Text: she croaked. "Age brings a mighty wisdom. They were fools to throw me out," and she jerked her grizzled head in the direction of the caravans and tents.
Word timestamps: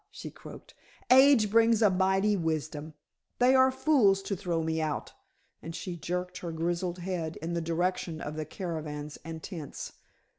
she 0.09 0.31
croaked. 0.31 0.73
"Age 1.11 1.51
brings 1.51 1.83
a 1.83 1.91
mighty 1.91 2.35
wisdom. 2.35 2.95
They 3.37 3.55
were 3.55 3.69
fools 3.69 4.23
to 4.23 4.35
throw 4.35 4.63
me 4.63 4.81
out," 4.81 5.13
and 5.61 5.75
she 5.75 5.95
jerked 5.95 6.39
her 6.39 6.51
grizzled 6.51 6.97
head 6.97 7.37
in 7.39 7.53
the 7.53 7.61
direction 7.61 8.19
of 8.19 8.35
the 8.35 8.45
caravans 8.45 9.19
and 9.23 9.43
tents. 9.43 9.93